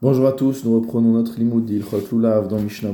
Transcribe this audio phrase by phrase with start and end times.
[0.00, 2.92] Bonjour à tous, nous reprenons notre limoud d'Ilchot Lulav dans Mishnah.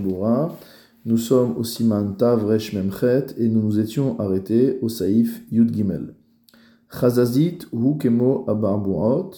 [1.05, 5.71] Nous sommes au Siman Tav Resh Memchet et nous nous étions arrêtés au Saïf Yud
[5.71, 6.15] Gimel.
[6.89, 9.33] Chazazit hu kemo abarbuot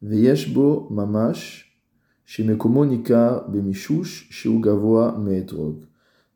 [0.00, 1.76] veyeshbo mamash
[2.24, 5.82] shemekomo nikar bemishush sheugavoa meetrog.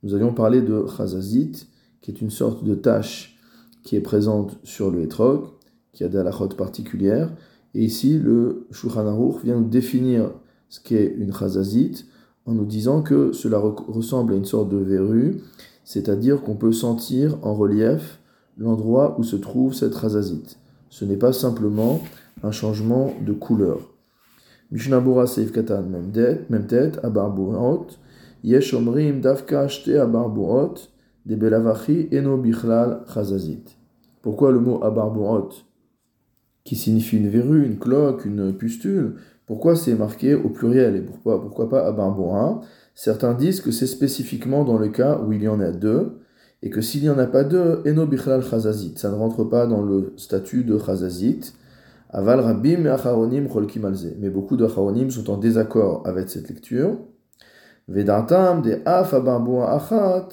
[0.03, 1.69] Nous avions parlé de Chazazit,
[2.01, 3.39] qui est une sorte de tache
[3.85, 5.45] qui est présente sur le etrog,
[5.93, 7.33] qui a des halachot particulières.
[7.75, 10.33] Et ici, le Shulchan vient nous définir
[10.75, 12.05] ce qu'est une chazazite,
[12.47, 15.41] en nous disant que cela ressemble à une sorte de verrue,
[15.85, 18.19] c'est-à-dire qu'on peut sentir en relief
[18.59, 20.59] l'endroit où se trouve cette chazazite.
[20.89, 22.03] Ce n'est pas simplement
[22.43, 23.95] un changement de couleur.
[24.73, 27.87] Mishnabura Seif Katan, même tête, Abarbuot,
[28.43, 29.69] Yesh Omrim Davka
[31.29, 33.77] Eno Bichlal Chazazit.
[34.23, 35.51] Pourquoi le mot Abarbuot,
[36.65, 39.15] qui signifie une verrue, une cloque, une pustule,
[39.47, 42.61] pourquoi c'est marqué au pluriel et pourquoi, pourquoi pas à
[42.95, 46.21] Certains disent que c'est spécifiquement dans le cas où il y en a deux,
[46.63, 49.67] et que s'il n'y en a pas deux, Eno Bichlal Chazazit, ça ne rentre pas
[49.67, 51.53] dans le statut de Chazazit.
[52.09, 53.49] Aval Rabim et Acharonim
[54.19, 56.97] Mais beaucoup d'Acharonim sont en désaccord avec cette lecture.
[57.89, 58.09] De
[58.87, 60.29] Af Achat,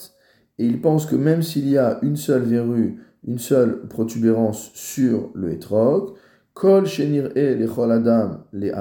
[0.58, 5.32] et ils pensent que même s'il y a une seule verrue, une seule protubérance sur
[5.34, 6.14] le hétrog,
[6.54, 8.72] Kol shenir e lechol adam le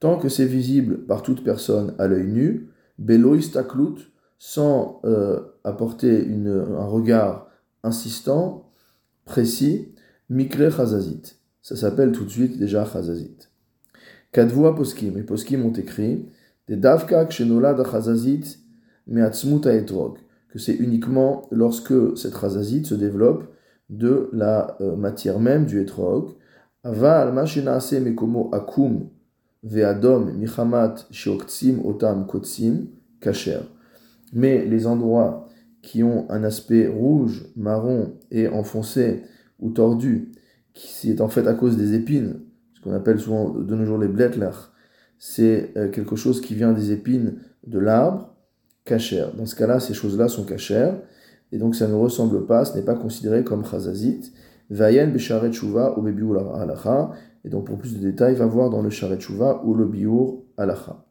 [0.00, 6.24] tant que c'est visible par toute personne à l'œil nu, belo istaklut, sans euh, apporter
[6.24, 7.48] une, un regard
[7.84, 8.68] insistant,
[9.24, 9.94] précis,
[10.28, 11.22] mikre chazazit.
[11.62, 13.48] Ça s'appelle tout de suite déjà chazazit.
[14.32, 16.26] Kadvoa poskim, et poskim ont écrit,
[16.66, 18.58] des davka kshenolad chazazit
[19.06, 23.44] meatzmuta etrog, que c'est uniquement lorsque cette chazazit se développe
[23.90, 26.34] de la euh, matière même du etrog,
[34.32, 35.48] Mais les endroits
[35.80, 39.22] qui ont un aspect rouge, marron et enfoncé
[39.60, 40.32] ou tordu,
[40.74, 42.40] qui est en fait à cause des épines,
[42.74, 44.50] ce qu'on appelle souvent de nos jours les bletler,
[45.18, 48.34] c'est euh, quelque chose qui vient des épines de l'arbre,
[48.84, 49.32] cachère.
[49.34, 51.00] Dans ce cas-là, ces choses-là sont cachères,
[51.52, 54.32] et donc ça ne ressemble pas, ce n'est pas considéré comme chazazit,
[54.72, 57.10] Vayen Besharet ou Bebiur Alacha.
[57.44, 60.38] Et donc pour plus de détails, va voir dans le Sharet Shuva ou le Biur
[60.56, 61.04] Alacha.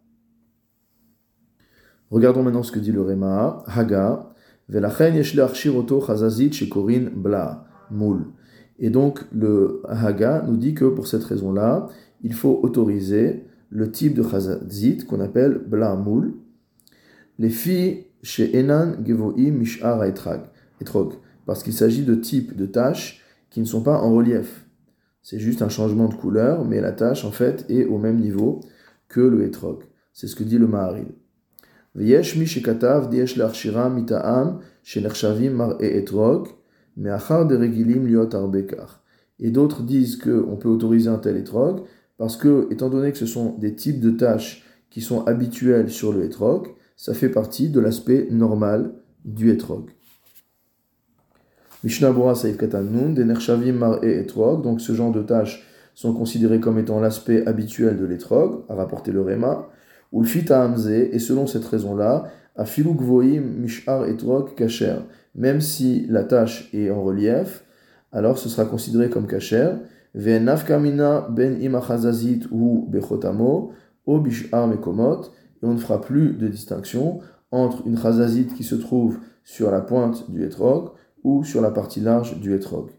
[2.09, 3.63] Regardons maintenant ce que dit le Rema.
[3.67, 4.33] Haga.
[4.67, 7.65] Velachen Yeshle Archiroto Chazazit Shekorin Bla.
[7.91, 8.25] Moul.
[8.79, 11.87] Et donc le Haga nous dit que pour cette raison-là,
[12.23, 16.33] il faut autoriser le type de Chazazit qu'on appelle Bla Moul.
[17.37, 21.13] Les filles chez Enan Gevoim Mishar Etrog.
[21.45, 23.20] Parce qu'il s'agit de types de tâches
[23.51, 24.65] qui ne sont pas en relief.
[25.21, 28.61] C'est juste un changement de couleur, mais la tâche en fait est au même niveau
[29.07, 29.83] que le hétrog.
[30.13, 31.09] C'est ce que dit le Maharil.
[31.93, 34.59] Mita'am
[35.53, 36.47] mar e etrog,
[36.97, 38.29] de regilim liot.
[39.39, 41.81] Et d'autres disent qu'on peut autoriser un tel hétrog
[42.17, 46.13] parce que, étant donné que ce sont des types de tâches qui sont habituelles sur
[46.13, 48.93] le hétrog, ça fait partie de l'aspect normal
[49.25, 49.89] du hétrog.
[51.83, 55.65] Mishnah Bora Saif Katanun, des Nershavim Mar et Etrog, donc ce genre de tâches
[55.95, 59.67] sont considérées comme étant l'aspect habituel de l'étrog, a rapporté le Réma,
[60.11, 62.25] ou le Fita Hamze, et selon cette raison-là,
[62.55, 64.97] à Filuk Voim Mishar Etrog Kacher,
[65.33, 67.63] même si la tâche est en relief,
[68.11, 69.71] alors ce sera considéré comme Kacher,
[70.13, 73.71] Ven Nafkamina Ben Imachazazit ou Bechotamo,
[74.05, 75.21] O Bishar Mekomot,
[75.63, 77.21] et on ne fera plus de distinction
[77.51, 80.91] entre une chazazite qui se trouve sur la pointe du etrog
[81.23, 82.89] ou sur la partie large du etrog.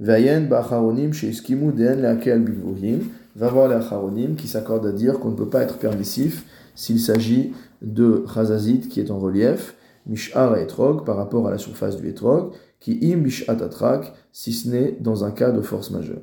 [0.00, 3.00] Vayen ba'acharonim she'iskimu den le'akel bigvuhim.
[3.36, 6.44] Va voir les acharonim qui s'accordent à dire qu'on ne peut pas être permissif
[6.74, 7.52] s'il s'agit
[7.82, 12.52] de chazazit qui est en relief, mish'ar etrog par rapport à la surface du etrog,
[12.80, 16.22] qui im mish'at atrak, si ce n'est dans un cas de force majeure.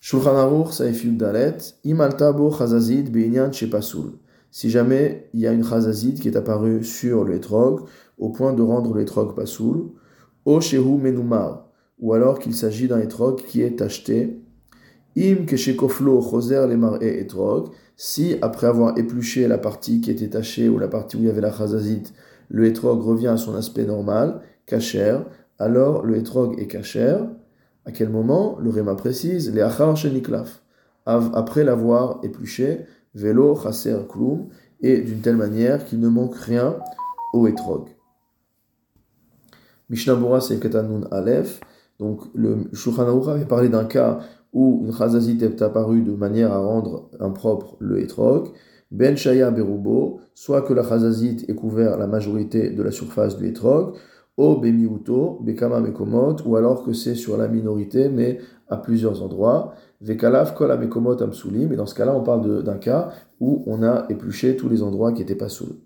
[0.00, 1.18] Shulchan Aruch Saifil
[2.58, 4.12] chazazit be'inyan shepasul.
[4.50, 7.82] Si jamais il y a une chazazit qui est apparue sur le etrog,
[8.18, 9.90] au point de rendre l'étrog pasoul,
[10.44, 10.80] o shehu
[12.00, 14.40] ou alors qu'il s'agit d'un étrog qui est acheté,
[15.16, 20.68] im keshekoflo choser le et etrog, si après avoir épluché la partie qui était tachée
[20.68, 22.14] ou la partie où il y avait la chazazite,
[22.48, 25.18] le étrog revient à son aspect normal, kacher,
[25.58, 27.18] alors le étrog est kacher.
[27.84, 28.58] À quel moment?
[28.60, 30.62] Le Réma précise, les achar sheniklaf,
[31.06, 32.84] après l'avoir épluché,
[33.14, 34.48] velo chaser klum,
[34.80, 36.76] et d'une telle manière qu'il ne manque rien
[37.32, 37.88] au étrog.
[39.90, 41.60] Mishnah Bora, c'est Ketanun Aleph.
[41.98, 44.20] Donc, le Shulchan avait parlé d'un cas
[44.52, 48.50] où une chazazit est apparue de manière à rendre impropre le etrog,
[48.90, 53.46] ben shaya berubo, soit que la chazazit ait couvert la majorité de la surface du
[53.48, 53.94] etrog,
[54.36, 58.38] o bemiuto, bekama mekomot, ou alors que c'est sur la minorité, mais
[58.70, 63.10] à plusieurs endroits, vekalaf kol amekomot amsulim, et dans ce cas-là, on parle d'un cas
[63.40, 65.80] où on a épluché tous les endroits qui étaient pas sous.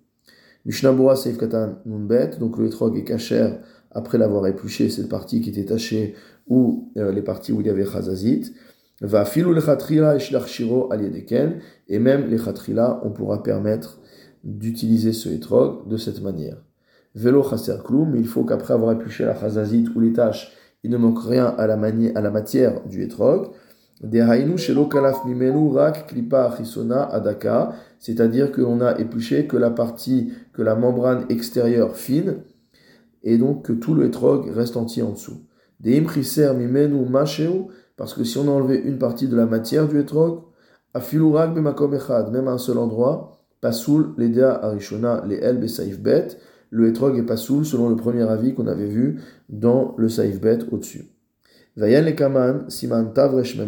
[0.65, 3.59] Mishnabura seif katan nunbet, donc le etrog est cachère
[3.91, 6.15] après l'avoir épluché, cette partie qui était tachée,
[6.49, 8.53] ou euh, les parties où il y avait chazazit,
[9.01, 11.39] va filou le chatrila et
[11.89, 14.01] et même les chatrila, on pourra permettre
[14.45, 16.57] d'utiliser ce etrog de cette manière.
[17.15, 17.75] Vélo chaser
[18.11, 20.53] mais il faut qu'après avoir épluché la chazazit ou les tâches,
[20.83, 23.51] il ne manque rien à la, à la matière du etrog.
[28.01, 32.39] C'est-à-dire que l'on a épluché que la partie, que la membrane extérieure fine,
[33.23, 35.47] et donc que tout le etrog reste entier en dessous.
[37.97, 40.43] Parce que si on a enlevé une partie de la matière du etrog,
[40.95, 41.69] même
[42.49, 45.61] à un seul endroit, pasoul, l'edea arishona, les el
[46.01, 46.37] bet,
[46.73, 49.21] le etrog est pasoul selon le premier avis qu'on avait vu
[49.51, 51.05] dans le saif bet au-dessus.
[51.77, 53.59] Vayan le kaman, siman tavresh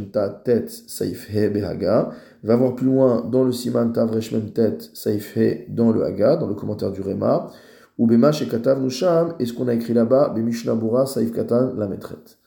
[0.43, 2.13] tet saif he behaga,
[2.43, 6.49] va voir plus loin dans le siman tavresh tet saif he dans le haga, dans
[6.49, 7.51] le commentaire du Rema,
[7.99, 11.89] ou bema shekatav nusham, et ce qu'on a écrit là-bas, bemishna bura saif katan la
[11.89, 12.39] metret.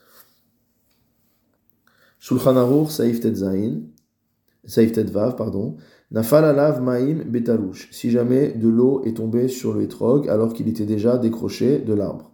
[2.18, 3.82] Shulchan saif tet zain,
[4.66, 5.78] saif tet vav, pardon,
[6.10, 10.70] Nafal alav maim betarouche, si jamais de l'eau est tombée sur le hétrog alors qu'il
[10.70, 12.32] était déjà décroché de l'arbre.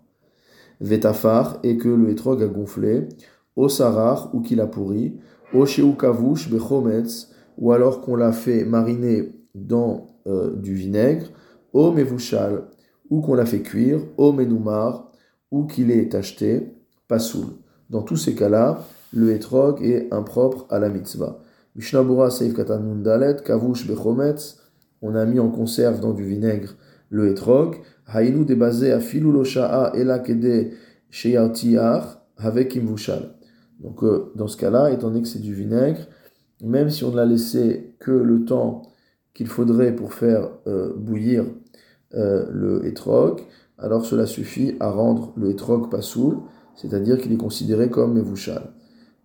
[0.80, 3.08] Vetafar, et que le hétrog a gonflé,
[3.56, 5.18] au sarar, ou qu'il a pourri,
[5.54, 11.28] au kavush bechometz, ou alors qu'on l'a fait mariner dans euh, du vinaigre,
[11.72, 12.66] au mevushal,
[13.10, 15.12] ou qu'on l'a fait cuire, au menoumar,
[15.52, 16.74] ou qu'il est acheté,
[17.08, 17.46] pasoul.
[17.90, 18.84] Dans tous ces cas-là,
[19.14, 21.40] le hétrog est impropre à la mitzvah.
[21.76, 24.58] Mishnabura Seif Katan Mundalet, Kavush Bechometz,
[25.02, 26.76] on a mis en conserve dans du vinaigre
[27.10, 27.78] le etrog,
[28.08, 30.72] Hainu debazé à Filulosha'a Elakede
[31.10, 33.36] Sheyartiar, avec Imvushal.
[33.80, 36.08] Donc, euh, dans ce cas-là, étant donné que c'est du vinaigre,
[36.62, 38.84] même si on ne l'a laissé que le temps
[39.34, 41.46] qu'il faudrait pour faire euh, bouillir
[42.16, 43.42] euh, le etrog,
[43.78, 46.38] alors cela suffit à rendre le etrog pasoul,
[46.76, 48.74] c'est-à-dire qu'il est considéré comme mevushal.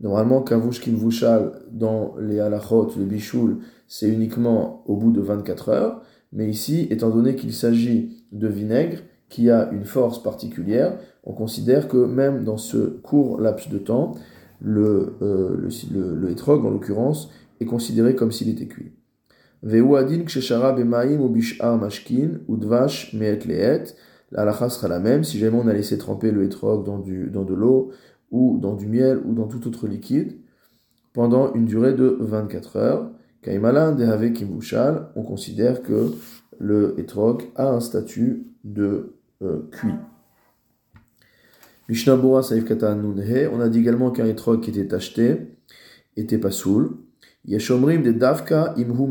[0.01, 3.59] Normalement, kavush kinvushal dans les halachot de bichoul,
[3.89, 6.03] c'est uniquement au bout de 24 heures.
[6.33, 8.99] Mais ici, étant donné qu'il s'agit de vinaigre
[9.29, 14.15] qui a une force particulière, on considère que même dans ce court laps de temps,
[14.61, 17.31] le, euh, le, le, etrog, en l'occurrence,
[17.61, 18.93] est considéré comme s'il était cuit.
[19.63, 23.97] adin ksheshara bemaim ou bishar mashkin ou dvash meet leet.
[24.31, 25.25] La sera la même.
[25.25, 27.91] Si jamais on a laissé tremper le etrog dans, du, dans de l'eau
[28.31, 30.37] ou dans du miel ou dans tout autre liquide
[31.13, 33.11] pendant une durée de 24 heures.
[33.43, 34.33] Kaimalan Dehave
[35.15, 36.13] on considère que
[36.59, 39.95] le etrog a un statut de euh, cuit.
[42.43, 45.39] Saif Katan on a dit également qu'un etrog qui était acheté
[46.17, 46.97] était pas soul.
[47.47, 49.09] Yeshomrim de Davka Imhu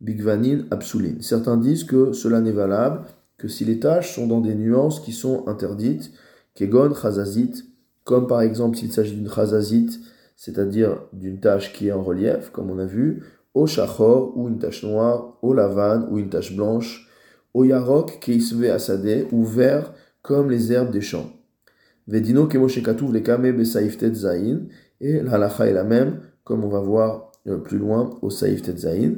[0.00, 1.16] Bigvanin Absulin.
[1.20, 3.02] Certains disent que cela n'est valable
[3.36, 6.12] que si les tâches sont dans des nuances qui sont interdites,
[6.54, 7.64] Kegon Chazazit
[8.08, 10.00] comme par exemple s'il s'agit d'une chazazite,
[10.34, 13.22] c'est-à-dire d'une tache qui est en relief, comme on a vu,
[13.52, 17.06] au shachor, ou une tache noire, au lavane, ou une tache blanche,
[17.52, 21.30] au yarok, keisve asade, ou vert, comme les herbes des champs.
[22.06, 24.60] Vedino kemoshekatuv le kame saiftet zain,
[25.02, 28.78] et la halacha est la même, comme on va voir euh, plus loin au saiftet
[28.78, 29.16] zain.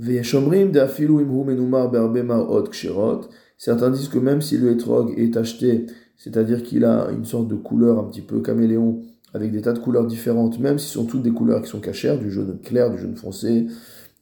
[0.00, 5.14] Veyeshomrim de afilu imhu menumar berbemar od ksherot, certains disent que même si le etrog
[5.16, 9.02] est acheté c'est-à-dire qu'il a une sorte de couleur un petit peu caméléon,
[9.34, 11.80] avec des tas de couleurs différentes, même si ce sont toutes des couleurs qui sont
[11.80, 13.66] cachères, du jaune clair, du jaune foncé,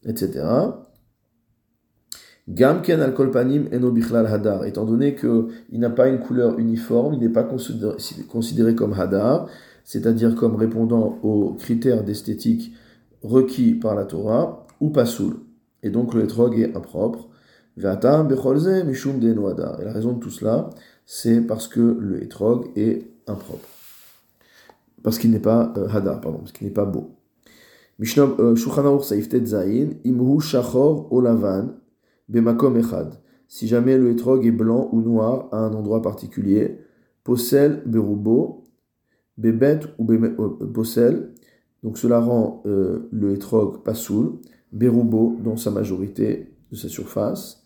[0.04, 0.44] etc.
[2.48, 3.94] Gamken al-kolpanim eno
[4.26, 7.46] hadar, étant donné qu'il n'a pas une couleur uniforme, il n'est pas
[8.28, 9.48] considéré comme hadar,
[9.84, 12.74] c'est-à-dire comme répondant aux critères d'esthétique
[13.22, 15.36] requis par la Torah, ou pasoul.
[15.82, 17.28] Et donc le etrog est impropre.
[17.76, 17.94] Et la
[19.92, 20.70] raison de tout cela,
[21.06, 23.68] c'est parce que le etrog est impropre.
[25.02, 27.10] Parce qu'il n'est pas euh, hadar, pardon, parce qu'il n'est pas beau.
[28.00, 28.54] Euh,
[30.04, 31.74] Imhu Shachor Olavan,
[32.28, 33.20] Bemakom Echad.
[33.46, 36.78] Si jamais le etrog est blanc ou noir à un endroit particulier,
[37.22, 38.64] Posel Berubo,
[39.36, 41.34] Bebet ou euh, Posel,
[41.82, 44.38] donc cela rend le etrog pasoul,
[44.72, 47.63] Berubo dans sa majorité de sa surface,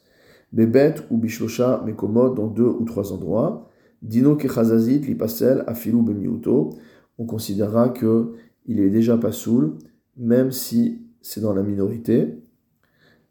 [0.53, 3.69] Bebet ou Bishlosha Mekomod dans deux ou trois endroits.
[4.03, 6.71] Dino Kechazazit, Lipasel, Afilu Bemiuto.
[7.19, 8.33] On considérera que
[8.67, 9.77] il est déjà pas soul,
[10.17, 12.39] même si c'est dans la minorité,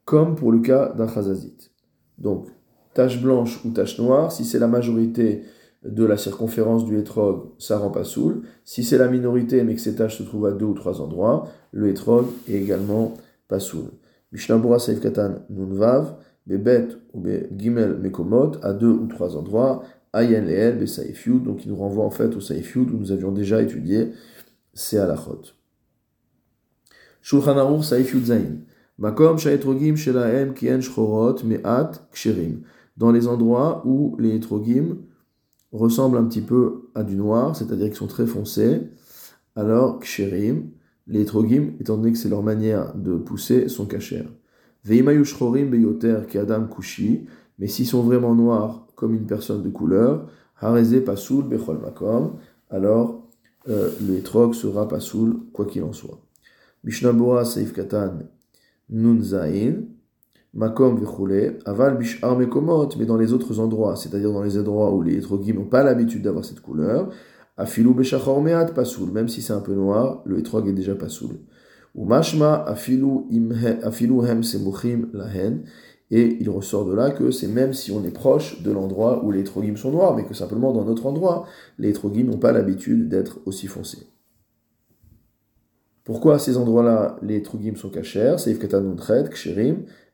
[0.03, 1.71] comme pour le cas d'un chazazit.
[2.17, 2.47] Donc,
[2.93, 5.43] tache blanche ou tache noire, si c'est la majorité
[5.85, 8.41] de la circonférence du hétrog, ça rend pas soul.
[8.65, 11.47] Si c'est la minorité, mais que ces taches se trouvent à deux ou trois endroits,
[11.71, 13.13] le hétrog est également
[13.47, 13.91] pas soul.
[14.33, 17.23] Saif Katan Nunvav, Bebet ou
[17.55, 20.87] Gimel Mekomot, à deux ou trois endroits, Ayen Leel, Be
[21.25, 24.13] Yud, donc il nous renvoie en fait au Saif Yud où nous avions déjà étudié
[24.77, 25.41] c'est Alachot.
[27.21, 27.93] Shulchan Aruch.
[28.99, 29.95] Makom Shaetrogim
[30.53, 30.79] Kien.
[32.95, 34.97] Dans les endroits où les Etrogim
[35.71, 38.81] ressemblent un petit peu à du noir, c'est-à-dire qu'ils sont très foncés,
[39.55, 40.69] alors Ksherim,
[41.07, 44.27] les Etrogim, étant donné que c'est leur manière de pousser, sont cachers.
[46.35, 47.25] Adam Kushi.
[47.59, 50.27] Mais s'ils sont vraiment noirs, comme une personne de couleur,
[50.59, 52.35] Hareze Pasoul Bechol Makom,
[52.69, 53.27] alors
[53.69, 56.19] euh, le etrog sera pas soul, quoi qu'il en soit.
[56.83, 58.19] Mishnabura Saif Katan
[58.89, 59.83] Nun Zain,
[60.53, 65.01] Makom Vechule, Aval Bishar Mekomot, mais dans les autres endroits, c'est-à-dire dans les endroits où
[65.01, 67.09] les etrogim n'ont pas l'habitude d'avoir cette couleur,
[67.57, 71.39] Afilu Beshachor Meat Pasoul, même si c'est un peu noir, le etrog est déjà Pasoul.
[76.09, 79.31] Et il ressort de là que c'est même si on est proche de l'endroit où
[79.31, 81.45] les trogim sont noirs, mais que simplement dans notre endroit,
[81.77, 84.07] les trogim n'ont pas l'habitude d'être aussi foncés.
[86.05, 88.37] Pourquoi à ces endroits-là, les trogim sont cachers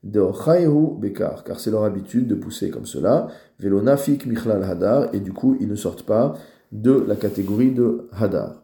[0.03, 3.27] Bekar, car c'est leur habitude de pousser comme cela,
[3.59, 6.33] Velonafik Michlal Hadar, et du coup, ils ne sortent pas
[6.71, 8.62] de la catégorie de Hadar.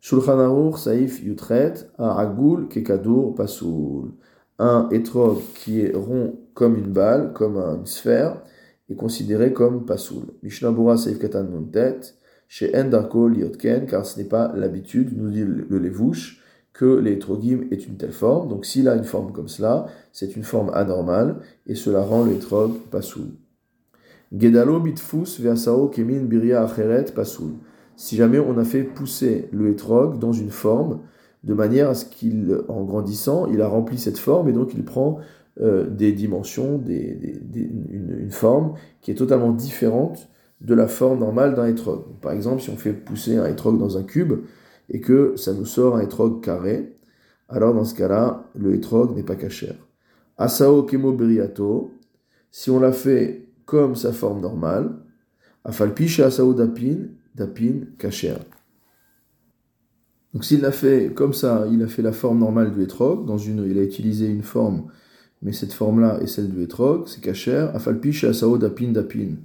[0.00, 4.12] Shulchan Aruch, Saif Yutret, Aragul, Kekadur, Pasoul
[4.60, 8.42] un étrog qui est rond comme une balle, comme une sphère,
[8.90, 10.24] est considéré comme pasoul.
[10.42, 12.16] Mishnah Bura Seif Katan tête
[12.46, 16.42] chez Endarko Liotken, car ce n'est pas l'habitude, nous dit le Levouche,
[16.74, 18.48] que l'étrogim est une telle forme.
[18.48, 22.72] Donc s'il a une forme comme cela, c'est une forme anormale, et cela rend l'étrog
[22.90, 23.28] pasoul.
[24.32, 27.54] Gedalo bitfus veasao kemin biria acheret pasoul.
[28.00, 31.00] Si jamais on a fait pousser le étrog dans une forme,
[31.44, 34.84] de manière à ce qu'il, en grandissant, il a rempli cette forme et donc il
[34.84, 35.18] prend
[35.60, 40.30] euh, des dimensions, des, une, forme qui est totalement différente
[40.62, 42.04] de la forme normale d'un étrog.
[42.22, 44.32] Par exemple, si on fait pousser un étrog dans un cube
[44.88, 46.96] et que ça nous sort un étrog carré,
[47.50, 49.76] alors dans ce cas-là, le étrog n'est pas cachère.
[50.38, 51.92] Asao kemo beriato,
[52.50, 54.90] si on l'a fait comme sa forme normale,
[55.64, 58.40] afalpiche asao dapin, dapin cachère.
[60.32, 63.38] Donc s'il l'a fait comme ça, il a fait la forme normale du hétrog, dans
[63.38, 64.86] une, il a utilisé une forme,
[65.42, 69.36] mais cette forme-là est celle du hétrog, c'est kacher, afalpish asao dapin dapin,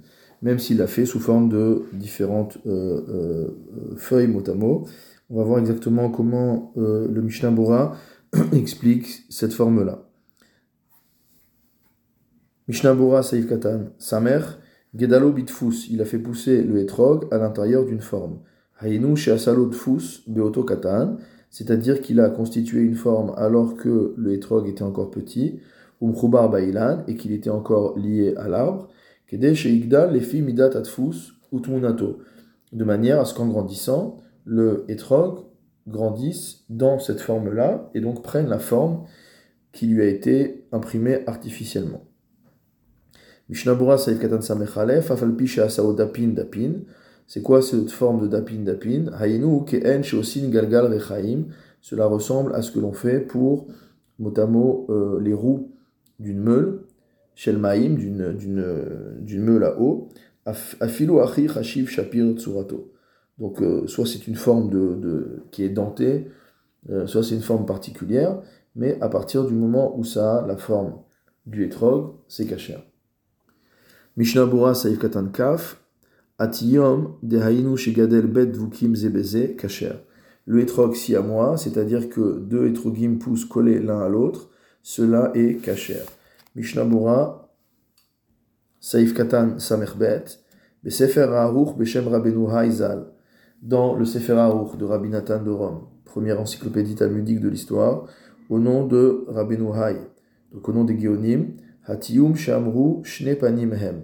[0.42, 3.48] même s'il l'a fait sous forme de différentes euh, euh,
[3.96, 4.86] feuilles mot à mot.
[5.28, 7.96] On va voir exactement comment euh, le Mishnah Bora
[8.52, 10.04] explique cette forme-là.
[12.68, 14.58] Mishnah Bora Saïf Katan, sa mère,
[14.94, 18.38] Gedalo Bitfus, il a fait pousser le hétrog à l'intérieur d'une forme.
[21.50, 25.60] C'est-à-dire qu'il a constitué une forme alors que le hétrog était encore petit,
[26.02, 28.88] umchubar bailan, et qu'il était encore lié à l'arbre,
[32.72, 35.40] de manière à ce qu'en grandissant, le hétrog
[35.88, 39.04] grandisse dans cette forme-là et donc prenne la forme
[39.72, 42.05] qui lui a été imprimée artificiellement.
[43.48, 46.72] Mishnabura Saïf Katan Samechalef, Afalpisha Asaodapin Dapin,
[47.26, 49.06] c'est quoi cette forme de dapin dapin?
[49.18, 51.46] Hayenu ke'en shosin galgal rechaim.
[51.80, 53.66] Cela ressemble à ce que l'on fait pour,
[54.18, 55.72] motamo, euh, les roues
[56.18, 56.80] d'une meule,
[57.34, 60.08] shelmaim, d'une, d'une, meule à eau,
[60.44, 62.92] afilu achi chashiv shapir tsurato.
[63.38, 66.28] Donc, euh, soit c'est une forme de, de qui est dentée,
[66.90, 68.40] euh, soit c'est une forme particulière,
[68.74, 70.94] mais à partir du moment où ça a la forme
[71.44, 72.78] du etrog, c'est kasher.
[74.16, 75.76] Mishnah Bura Saïf Katan Kaf,
[76.38, 79.96] Atiyom dehainu shigadel bet vukim zebeze kacher.
[80.46, 84.48] Le etrog si à moi, c'est-à-dire que deux etrogim poussent collés l'un à l'autre,
[84.82, 86.00] cela est kacher.
[86.54, 87.52] Mishnah Bura,
[88.80, 90.24] Saif Katan Samerbet,
[90.82, 93.12] Besefer Aruch Beshem Rabenu Haizal,
[93.60, 98.06] dans le Sefer Aruch de Rabbi Nathan de Rome, première encyclopédie talmudique de l'histoire,
[98.48, 99.96] au nom de Rabbeinu Hay,
[100.52, 101.48] donc au nom des Géonim,
[101.86, 104.02] Hatiyum Shamru Shne Panim Hem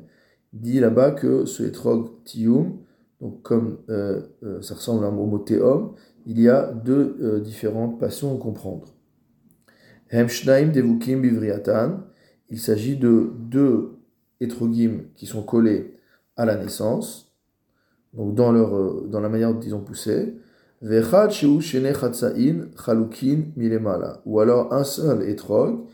[0.53, 2.79] dit là-bas que ce etrog tium,
[3.21, 5.95] donc comme euh, euh, ça ressemble à un mot théum,
[6.27, 8.95] il y a deux euh, différentes passions à comprendre.
[10.11, 12.01] Hemshnaim devukim bivriatan,
[12.51, 13.99] il s'agit de deux
[14.41, 15.95] etrogim qui sont collés
[16.37, 17.33] à la naissance,
[18.13, 20.37] donc dans, leur, dans la manière dont ils ont poussé.
[20.83, 24.21] Vechad sheu shene chalukin milemala.
[24.27, 25.87] Ou alors un seul étrog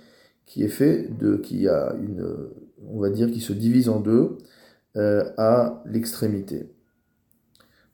[0.49, 2.27] qui est fait de, qui a une,
[2.91, 4.39] on va dire, qui se divise en deux
[4.97, 6.71] euh, à l'extrémité.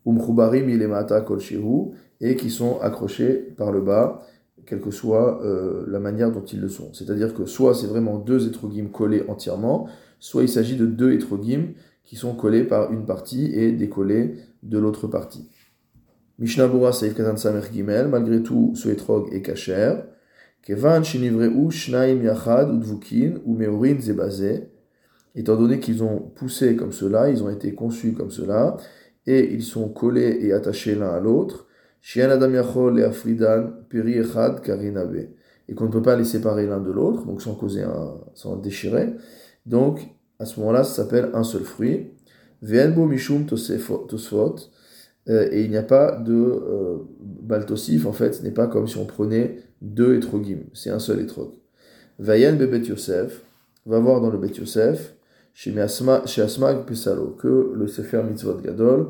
[0.06, 1.40] Umchubarim milemata kol
[2.20, 4.22] et qui sont accrochés par le bas,
[4.66, 6.94] quelle que soit euh, la manière dont ils le sont.
[6.94, 9.88] C'est-à-dire que soit c'est vraiment deux étrogim collés entièrement,
[10.20, 14.78] soit il s'agit de deux étrogim qui sont collés par une partie et décollés de
[14.78, 15.50] l'autre partie.
[16.38, 19.96] Mishnah Bura Saif Katan Samer Gimel, malgré tout, ce étrog est kacher.
[20.64, 24.70] Kevan Shinivreu Shnaim Yachad Udvukin ou Meorin Zebazé.
[25.34, 28.76] Étant donné qu'ils ont poussé comme cela, ils ont été conçus comme cela,
[29.26, 31.66] et ils sont collés et attachés l'un à l'autre.
[32.00, 35.28] Shian Adam Yachol et Afridan Peri Echad Karinabe.
[35.68, 38.56] Et qu'on ne peut pas les séparer l'un de l'autre, donc sans causer un, sans
[38.56, 39.14] déchirer.
[39.66, 40.06] Donc,
[40.38, 42.10] à ce moment-là, ça s'appelle un seul fruit.
[42.62, 44.56] Venbo Mishum Tosfot.
[45.28, 48.86] Euh, et il n'y a pas de euh, baltosif, en fait, ce n'est pas comme
[48.86, 51.50] si on prenait deux étrogim, c'est un seul étrog.
[52.18, 53.42] Vayen bebet Yosef,
[53.86, 55.14] va voir dans le bet Yosef,
[55.52, 59.08] chez Asmag Pesalo, que le Sefer Mitzvot Gadol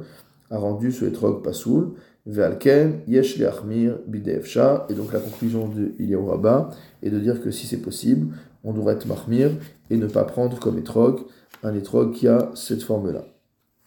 [0.51, 1.93] a rendu ce étrog pasoul,
[2.27, 6.71] Ve'alken yesh le'achmir bidefsha, et donc la conclusion de Iliyahu Rabba
[7.03, 9.51] est de dire que si c'est possible, on devrait être mahmir
[9.91, 11.21] et ne pas prendre comme étrog
[11.63, 13.27] un étrog qui a cette forme-là.